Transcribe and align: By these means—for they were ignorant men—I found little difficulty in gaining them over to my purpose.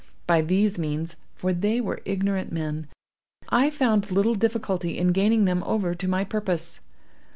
By 0.25 0.41
these 0.41 0.79
means—for 0.79 1.53
they 1.53 1.79
were 1.79 2.01
ignorant 2.05 2.51
men—I 2.51 3.69
found 3.69 4.09
little 4.09 4.33
difficulty 4.33 4.97
in 4.97 5.11
gaining 5.11 5.45
them 5.45 5.61
over 5.63 5.93
to 5.93 6.07
my 6.07 6.23
purpose. 6.23 6.79